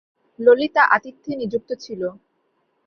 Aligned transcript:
ললিতা 0.39 0.83
আতিথ্যে 0.95 1.31
নিযুক্ত 1.35 1.69
ছিল। 1.83 2.01